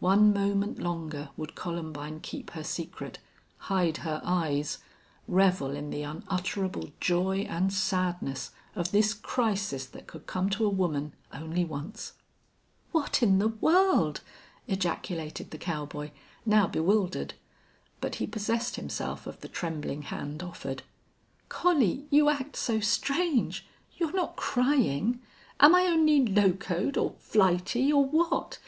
One 0.00 0.32
moment 0.32 0.78
longer 0.78 1.28
would 1.36 1.54
Columbine 1.54 2.20
keep 2.20 2.52
her 2.52 2.64
secret 2.64 3.18
hide 3.58 3.98
her 3.98 4.22
eyes 4.24 4.78
revel 5.28 5.72
in 5.72 5.90
the 5.90 6.00
unutterable 6.02 6.92
joy 6.98 7.40
and 7.40 7.70
sadness 7.70 8.52
of 8.74 8.90
this 8.90 9.12
crisis 9.12 9.84
that 9.84 10.06
could 10.06 10.26
come 10.26 10.48
to 10.48 10.64
a 10.64 10.70
woman 10.70 11.12
only 11.30 11.62
once. 11.62 12.14
"What 12.92 13.22
in 13.22 13.38
the 13.38 13.48
world?" 13.48 14.22
ejaculated 14.66 15.50
the 15.50 15.58
cowboy, 15.58 16.10
now 16.46 16.66
bewildered. 16.66 17.34
But 18.00 18.14
he 18.14 18.26
possessed 18.26 18.76
himself 18.76 19.26
of 19.26 19.42
the 19.42 19.46
trembling 19.48 20.04
hand 20.04 20.42
offered. 20.42 20.84
"Collie, 21.50 22.06
you 22.08 22.30
act 22.30 22.56
so 22.56 22.80
strange.... 22.80 23.66
You're 23.98 24.14
not 24.14 24.36
crying!... 24.36 25.20
Am 25.60 25.74
I 25.74 25.82
only 25.82 26.24
locoed, 26.24 26.96
or 26.96 27.16
flighty, 27.18 27.92
or 27.92 28.06
what? 28.06 28.58